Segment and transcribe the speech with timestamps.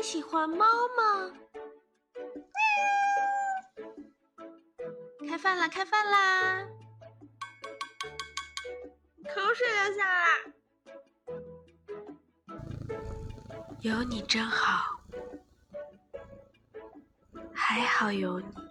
[0.00, 0.64] 你喜欢猫
[0.96, 1.30] 吗？
[5.28, 5.68] 开饭啦！
[5.68, 6.66] 开饭啦！
[9.28, 10.24] 口水流下来。
[13.80, 14.98] 有你真好，
[17.52, 18.69] 还好有你。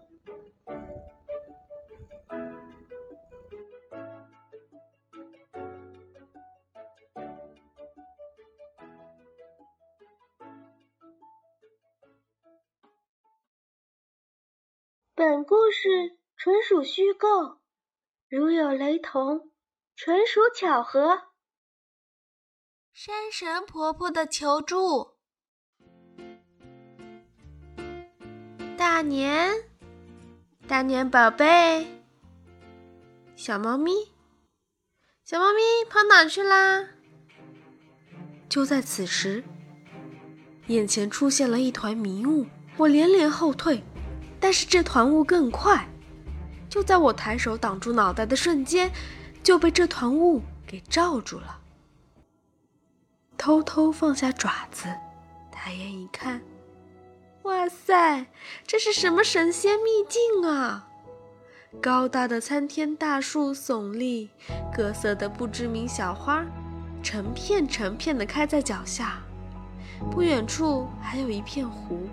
[15.82, 17.62] 事纯属虚构，
[18.28, 19.50] 如有雷同，
[19.96, 21.30] 纯属巧合。
[22.92, 25.12] 山神婆婆的求助。
[28.76, 29.54] 大年，
[30.68, 31.88] 大年宝贝，
[33.38, 33.94] 小猫咪，
[35.24, 36.90] 小猫咪跑哪去啦？
[38.50, 39.46] 就在此时，
[40.68, 43.82] 眼前出现了一团迷雾，我连连后退，
[44.40, 45.88] 但是这团雾更快，
[46.70, 48.92] 就在我抬手挡住脑袋的瞬间，
[49.44, 51.60] 就被这团雾给罩住了。
[53.38, 54.88] 偷偷放下爪子，
[55.52, 56.42] 抬眼一看，
[57.44, 58.26] 哇塞，
[58.68, 60.88] 这是什么神仙秘境啊！
[61.82, 64.30] 高大的参天大树耸立，
[64.76, 66.46] 各色的不知名小花，
[67.04, 69.22] 成片成片的开在脚下。
[70.12, 72.10] 不远处还有一片湖，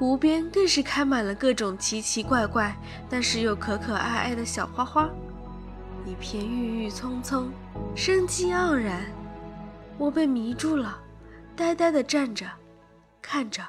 [0.00, 2.74] 湖边更是开满了各种奇奇怪怪，
[3.10, 5.10] 但是又可可爱爱的小花花，
[6.06, 7.52] 一片郁郁葱葱，
[7.94, 9.04] 生机盎然。
[9.98, 10.98] 我被迷住了，
[11.54, 12.50] 呆呆地站着，
[13.20, 13.62] 看着。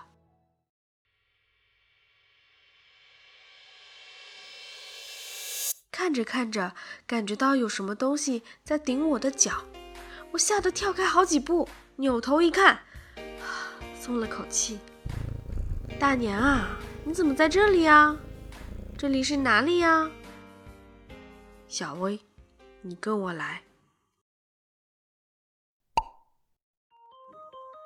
[5.92, 6.74] 看着看着，
[7.06, 9.66] 感觉到有什么东西在顶我的脚，
[10.32, 12.80] 我吓得跳开好几步，扭头一看，
[14.00, 14.80] 松了口气。
[16.02, 18.18] 大年啊，你怎么在这里啊？
[18.98, 20.10] 这里是哪里呀？
[21.68, 22.20] 小薇，
[22.82, 23.62] 你跟我来。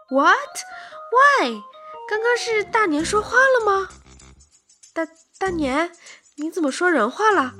[0.09, 0.33] What?
[1.11, 1.61] Why?
[2.07, 3.89] 刚刚是大年说话了吗？
[4.93, 5.05] 大
[5.37, 5.91] 大年，
[6.35, 7.53] 你怎么说人话了？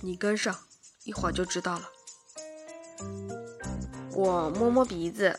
[0.00, 0.58] 你跟上，
[1.04, 1.88] 一会儿就知道了。
[4.14, 5.38] 我摸摸鼻子，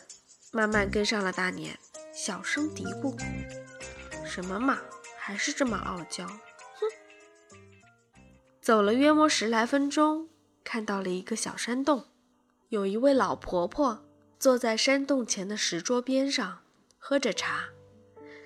[0.52, 1.78] 慢慢跟上了大年，
[2.24, 3.20] 小声嘀咕
[4.24, 4.78] ：“什么嘛，
[5.18, 6.24] 还是这么傲娇。”
[6.78, 6.86] 哼。
[8.60, 10.28] 走了约莫十来分钟，
[10.62, 12.06] 看到了一个小山洞，
[12.68, 14.04] 有一位老婆婆。
[14.38, 16.60] 坐在山洞前的石桌边上，
[16.96, 17.70] 喝着茶，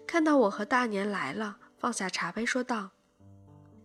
[0.06, 2.92] 看到我和大年来了，放下茶杯说道：“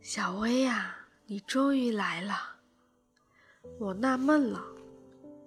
[0.02, 2.62] 小薇呀，你终于来了。”
[3.78, 4.64] 我纳闷了，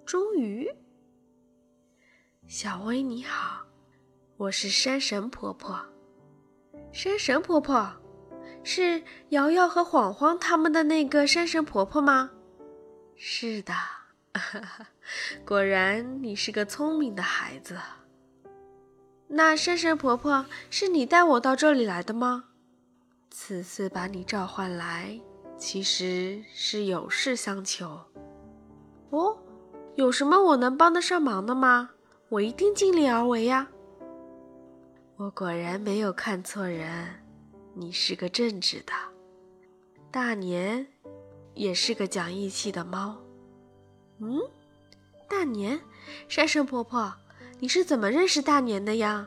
[0.05, 0.71] 终于。
[2.45, 3.64] 小薇你好，
[4.37, 5.79] 我是山神婆婆。
[6.91, 7.89] 山神婆婆，
[8.63, 12.31] 是瑶瑶和晃晃他们的那个山神婆婆吗？
[13.15, 13.73] 是的。
[15.47, 17.77] 果然，你是个聪明的孩子。
[19.29, 22.43] 那山神婆婆是你带我到这里来的吗？
[23.31, 25.17] 此次把你召唤来，
[25.57, 28.01] 其实是有事相求。
[29.11, 29.37] 哦，
[29.95, 31.91] 有什么我能帮得上忙的吗？
[32.27, 33.69] 我一定尽力而为呀。
[35.17, 37.07] 我果然没有看错人，
[37.73, 38.91] 你是个正直的。
[40.11, 40.85] 大年
[41.53, 43.15] 也是个讲义气的猫。
[44.19, 44.41] 嗯，
[45.29, 45.79] 大年，
[46.27, 47.13] 山神婆婆，
[47.59, 49.25] 你是怎么认识大年的呀？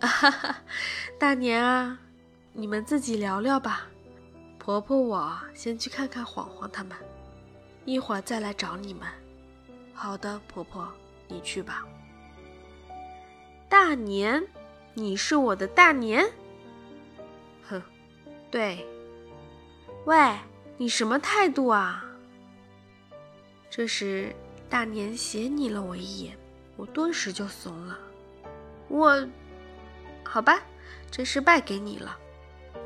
[0.00, 0.56] 哈哈，
[1.16, 1.96] 大年啊，
[2.52, 3.86] 你们自己聊聊吧。
[4.58, 6.98] 婆婆，我先去看看晃晃他们，
[7.84, 9.06] 一会儿再来找你们。
[9.94, 10.88] 好的，婆婆，
[11.28, 11.86] 你去吧。
[13.72, 14.46] 大年，
[14.92, 16.30] 你是我的大年？
[17.66, 17.80] 哼，
[18.50, 18.86] 对。
[20.04, 20.36] 喂，
[20.76, 22.04] 你什么态度啊？
[23.70, 24.36] 这时，
[24.68, 26.36] 大年斜睨了我一眼，
[26.76, 27.98] 我顿时就怂了。
[28.88, 29.26] 我，
[30.22, 30.60] 好吧，
[31.10, 32.18] 这是败给你了。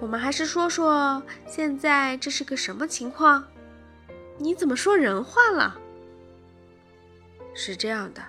[0.00, 3.44] 我们还是说说现在这是个什么情况？
[4.38, 5.76] 你怎么说人话了？
[7.54, 8.22] 是这样的，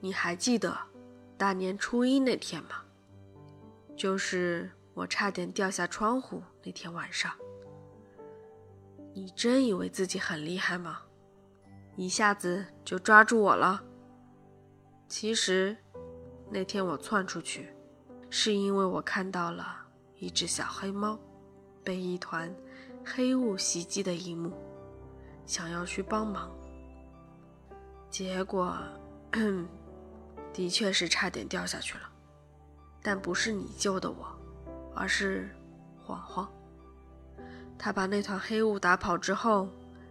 [0.00, 0.74] 你还记得
[1.40, 2.84] 大年初一那天吗？
[3.96, 7.32] 就是我差点掉下窗户那天晚上。
[9.14, 11.00] 你真以为自己很厉害吗？
[11.96, 13.82] 一下子就抓住我了。
[15.08, 15.74] 其实，
[16.50, 17.70] 那天我窜出去，
[18.28, 19.78] 是因为我看到了
[20.18, 21.18] 一只小黑猫
[21.82, 22.54] 被一团
[23.02, 24.52] 黑雾袭击的一幕，
[25.46, 26.50] 想要去帮忙。
[28.10, 28.76] 结果，
[30.52, 32.08] 的确是差点掉下去了，
[33.02, 34.26] 但不是你救的我，
[34.94, 35.48] 而是
[35.98, 36.50] 晃晃。
[37.78, 39.68] 他把那团黑雾打跑之后，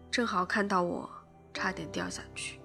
[0.09, 1.09] 正好看到我
[1.53, 2.59] 差点掉下去，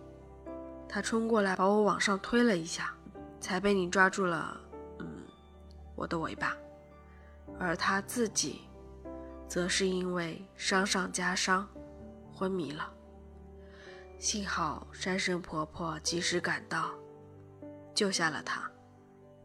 [0.88, 2.94] 他冲过来把我往上推了一下，
[3.40, 4.58] 才被你抓住了，
[5.00, 5.22] 嗯，
[5.94, 6.56] 我的尾巴。
[7.58, 8.62] 而他自己，
[9.46, 11.68] 则是因为伤上加伤，
[12.32, 12.90] 昏迷了。
[14.18, 16.94] 幸好山神婆婆及时赶到。
[17.94, 18.70] 救下了他，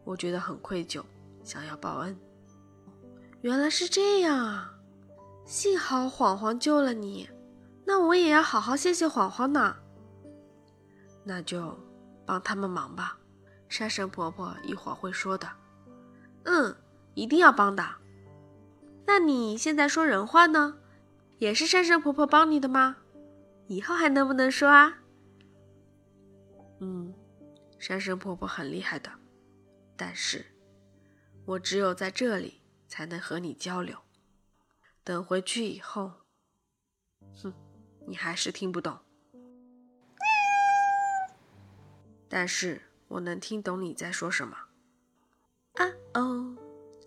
[0.04, 1.02] 我觉得很愧疚，
[1.44, 2.16] 想要报恩。
[3.42, 4.74] 原来是这样啊！
[5.46, 7.28] 幸好晃晃救了你，
[7.84, 9.76] 那我也要好好谢谢晃晃呢。
[11.24, 11.78] 那就
[12.26, 13.18] 帮他们忙吧，
[13.68, 15.48] 山神婆婆一会儿会说的。
[16.44, 16.74] 嗯，
[17.14, 17.84] 一定要帮的。
[19.06, 20.76] 那你现在说人话呢，
[21.38, 22.96] 也是山神婆婆帮你的吗？
[23.66, 24.98] 以后还能不能说啊？
[26.80, 27.14] 嗯。
[27.80, 29.10] 山神婆婆很厉害的，
[29.96, 30.44] 但是，
[31.46, 33.96] 我只有在这里才能和你交流。
[35.02, 36.12] 等回去以后，
[37.42, 37.54] 哼，
[38.06, 38.98] 你还是听不懂。
[42.28, 44.56] 但是我能听懂你在说什么。
[45.76, 46.56] 啊哦，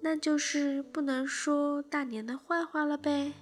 [0.01, 3.33] 那就是不能说大年的坏话了呗。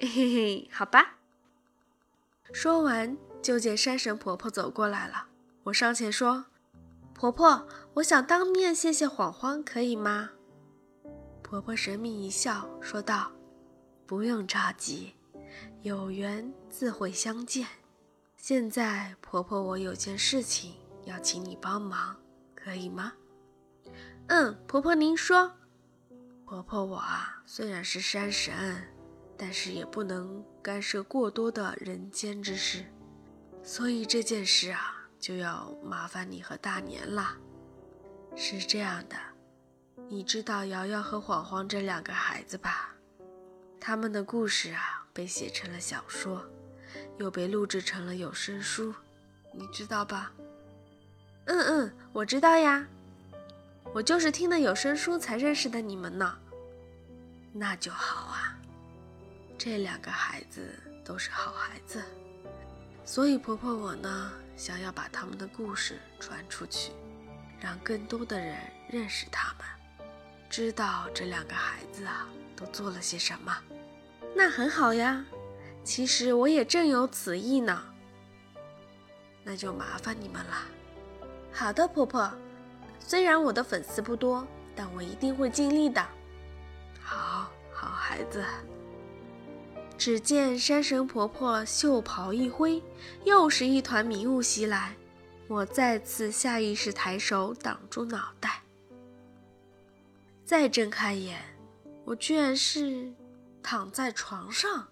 [0.00, 1.20] 嘿嘿，好吧。
[2.52, 5.28] 说完，就见山神婆婆走过来了。
[5.64, 6.44] 我上前说
[7.14, 10.30] ：“婆婆，我想当面谢谢晃晃，可以吗？”
[11.42, 13.32] 婆婆神秘一笑，说道
[14.04, 15.14] ：“不用着急，
[15.80, 17.66] 有缘自会相见。
[18.36, 20.74] 现在，婆婆我有件事情
[21.06, 22.14] 要请你帮忙，
[22.54, 23.14] 可以吗
[24.28, 25.50] ？”“嗯，婆婆您说。
[26.44, 28.52] ”“婆婆我啊，虽然是山神，
[29.38, 32.84] 但是也不能干涉过多的人间之事，
[33.62, 37.34] 所以这件事啊。”就要麻烦你和大年了。
[38.36, 39.16] 是这样的，
[40.06, 42.94] 你知道瑶瑶和晃晃这两个孩子吧？
[43.80, 46.44] 他们的故事啊，被写成了小说，
[47.16, 48.94] 又被录制成了有声书，
[49.50, 50.30] 你知道吧？
[51.46, 52.86] 嗯嗯，我知道呀。
[53.94, 56.36] 我就是听了有声书才认识的你们呢。
[57.50, 58.58] 那就好啊。
[59.56, 62.02] 这两个孩子都是好孩子，
[63.04, 64.32] 所以婆婆我呢。
[64.56, 66.92] 想要把他们的故事传出去，
[67.58, 68.56] 让更多的人
[68.88, 69.66] 认识他们，
[70.48, 73.52] 知道这两个孩子啊都做了些什么。
[74.32, 75.24] 那很好呀，
[75.82, 77.82] 其实我也正有此意呢。
[79.42, 80.54] 那就麻烦你们了。
[81.52, 82.32] 好的，婆婆。
[83.00, 84.46] 虽然我的粉丝不多，
[84.76, 86.00] 但我一定会尽力的。
[87.02, 88.44] 好好孩子。
[89.96, 92.82] 只见山神婆婆袖袍一挥，
[93.24, 94.94] 又是一团迷雾袭来。
[95.46, 98.62] 我再次下意识抬手挡住脑袋，
[100.44, 101.38] 再睁开眼，
[102.04, 103.12] 我居然是
[103.62, 104.88] 躺在床上，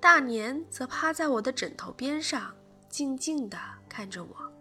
[0.00, 2.54] 大年则趴在我的枕头边上，
[2.88, 3.58] 静静地
[3.88, 4.52] 看着我。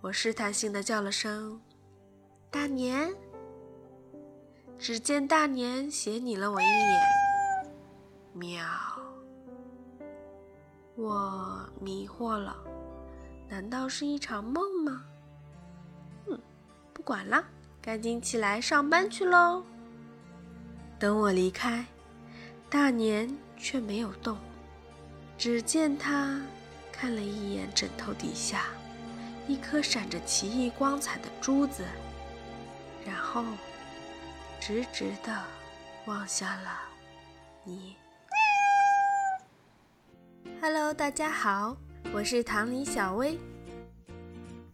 [0.00, 1.60] 我试探性地叫了声
[2.48, 3.12] “大年”，
[4.78, 7.15] 只见大年斜睨了我一眼。
[8.36, 8.62] 喵！
[10.94, 12.54] 我迷惑了，
[13.48, 15.04] 难道是一场梦吗？
[16.26, 16.38] 嗯，
[16.92, 17.42] 不管了，
[17.80, 19.64] 赶紧起来上班去喽。
[20.98, 21.86] 等我离开，
[22.68, 24.36] 大年却没有动。
[25.38, 26.38] 只见他
[26.92, 28.64] 看了一眼枕头底下
[29.46, 31.84] 一颗闪着奇异光彩的珠子，
[33.04, 33.42] 然后
[34.60, 35.42] 直直的
[36.04, 36.80] 望向了
[37.64, 37.96] 你。
[40.60, 41.76] Hello，大家好，
[42.12, 43.38] 我是唐里小薇。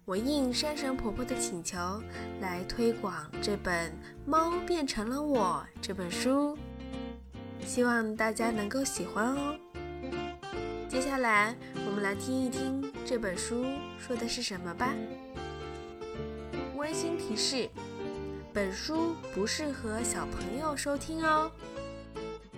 [0.05, 1.76] 我应山神婆婆的请求
[2.41, 3.91] 来推广这本
[4.26, 6.57] 《猫变成了我》这本书，
[7.64, 9.57] 希望大家能够喜欢哦。
[10.88, 11.55] 接下来
[11.87, 13.64] 我们来听一听这本书
[13.99, 14.95] 说的是什么吧。
[16.76, 17.69] 温馨提示：
[18.52, 21.50] 本书不适合小朋友收听哦。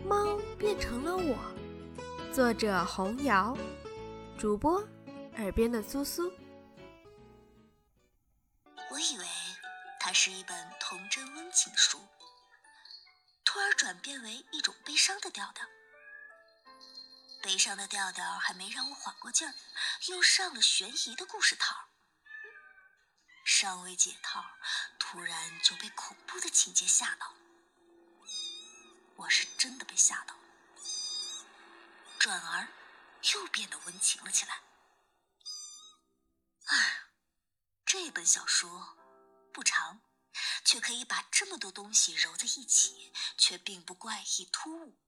[0.06, 1.36] 猫变成了我。
[2.34, 3.56] 作者红瑶，
[4.36, 4.82] 主播
[5.36, 6.32] 耳边的苏苏。
[8.90, 9.24] 我以为
[10.00, 12.00] 它是一本童真温情书，
[13.44, 15.64] 突而转变为一种悲伤的调调。
[17.40, 19.54] 悲伤的调调还没让我缓过劲儿，
[20.08, 21.76] 又上了悬疑的故事套。
[23.44, 24.44] 尚未解套，
[24.98, 27.32] 突然就被恐怖的情节吓到。
[29.14, 30.43] 我是真的被吓到了。
[32.24, 32.66] 转而
[33.34, 34.62] 又变得温情了起来。
[36.64, 37.10] 哎，
[37.84, 38.96] 这本小说
[39.52, 40.00] 不长，
[40.64, 44.98] 却可以把这么多东西揉在一起，却并不怪异突兀，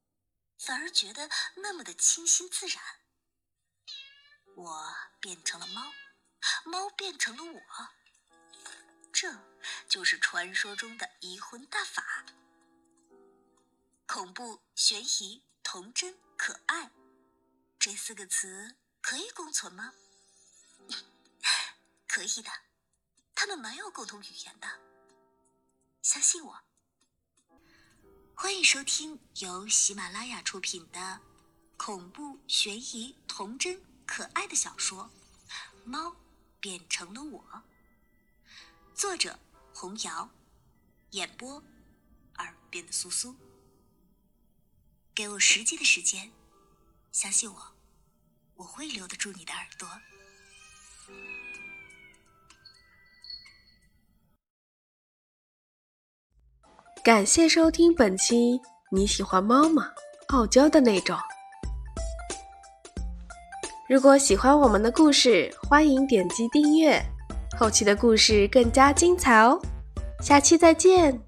[0.59, 2.85] 反而觉得那么的清新自然。
[4.55, 5.95] 我变成了猫，
[6.67, 7.63] 猫变成了我，
[9.11, 9.41] 这
[9.89, 12.27] 就是传说中的移魂大法。
[14.07, 16.91] 恐怖、悬疑、童真、可爱，
[17.79, 19.93] 这四个词可以共存吗？
[22.09, 22.51] 可以的，
[23.35, 24.67] 他们蛮有共同语言的。
[26.03, 26.65] 相信我。
[28.35, 31.21] 欢迎收听由喜马拉雅出品的
[31.77, 35.11] 恐怖、悬疑、童真、可爱的小说
[35.87, 36.17] 《猫
[36.61, 37.45] 变成了我》，
[38.95, 39.39] 作者
[39.73, 40.29] 红瑶，
[41.13, 41.63] 演播
[42.37, 43.37] 耳边的苏苏。
[45.15, 46.31] 给我实际的时间，
[47.17, 47.57] 相信我，
[48.57, 49.89] 我会留得住你的耳朵。
[57.03, 58.61] 感谢收听本期。
[58.93, 59.91] 你喜欢猫吗？
[60.29, 61.17] 傲娇的那种。
[63.89, 67.03] 如果喜欢我们的故事，欢迎点击订阅，
[67.59, 69.59] 后期的故事更加精彩哦。
[70.21, 71.19] 下期再见。